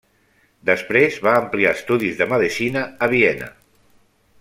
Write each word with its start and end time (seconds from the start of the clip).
Després 0.69 1.19
va 1.27 1.35
ampliar 1.41 1.75
estudis 1.79 2.19
de 2.23 2.29
medicina 2.35 2.87
a 3.09 3.15
Viena. 3.17 3.55